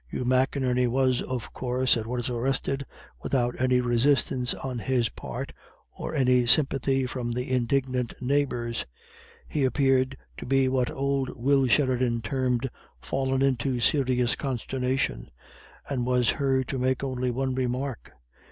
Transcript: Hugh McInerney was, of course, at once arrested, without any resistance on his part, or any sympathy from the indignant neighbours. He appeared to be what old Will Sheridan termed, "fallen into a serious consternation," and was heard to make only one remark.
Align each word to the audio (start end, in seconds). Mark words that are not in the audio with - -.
Hugh 0.07 0.25
McInerney 0.25 0.87
was, 0.87 1.21
of 1.21 1.53
course, 1.53 1.95
at 1.95 2.07
once 2.07 2.27
arrested, 2.27 2.87
without 3.21 3.53
any 3.61 3.81
resistance 3.81 4.55
on 4.55 4.79
his 4.79 5.09
part, 5.09 5.53
or 5.95 6.15
any 6.15 6.47
sympathy 6.47 7.05
from 7.05 7.31
the 7.31 7.51
indignant 7.51 8.15
neighbours. 8.19 8.87
He 9.47 9.63
appeared 9.63 10.17
to 10.37 10.47
be 10.47 10.67
what 10.67 10.89
old 10.89 11.29
Will 11.37 11.67
Sheridan 11.67 12.21
termed, 12.21 12.67
"fallen 12.99 13.43
into 13.43 13.75
a 13.75 13.79
serious 13.79 14.35
consternation," 14.35 15.29
and 15.87 16.03
was 16.03 16.31
heard 16.31 16.67
to 16.69 16.79
make 16.79 17.03
only 17.03 17.29
one 17.29 17.53
remark. 17.53 18.11